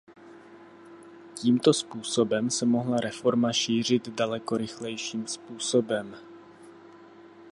Tímto 1.35 1.73
způsobem 1.73 2.49
se 2.49 2.65
mohla 2.65 2.97
reforma 2.97 3.53
šířit 3.53 4.09
daleko 4.09 4.57
rychlejším 4.57 5.27
způsobem. 5.27 6.15